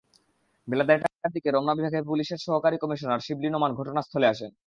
বেলা 0.67 0.83
দেড়টার 0.83 1.31
দিকে 1.35 1.49
রমনা 1.51 1.73
বিভাগের 1.77 2.03
পুলিশের 2.03 2.39
সহকারী 2.45 2.77
কমিশনার 2.77 3.23
শিবলী 3.25 3.49
নোমান 3.49 3.71
ঘটনাস্থলে 3.79 4.27
আসেন। 4.27 4.51